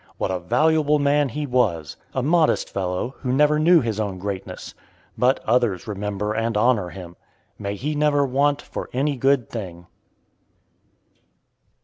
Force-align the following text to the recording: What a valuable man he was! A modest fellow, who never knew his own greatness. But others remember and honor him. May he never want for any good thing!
What 0.17 0.31
a 0.31 0.39
valuable 0.39 0.97
man 0.97 1.29
he 1.29 1.45
was! 1.45 1.95
A 2.15 2.23
modest 2.23 2.71
fellow, 2.73 3.13
who 3.19 3.31
never 3.31 3.59
knew 3.59 3.81
his 3.81 3.99
own 3.99 4.17
greatness. 4.17 4.73
But 5.15 5.39
others 5.45 5.85
remember 5.87 6.33
and 6.33 6.57
honor 6.57 6.89
him. 6.89 7.17
May 7.59 7.75
he 7.75 7.93
never 7.93 8.25
want 8.25 8.63
for 8.63 8.89
any 8.93 9.15
good 9.15 9.47
thing! 9.47 9.85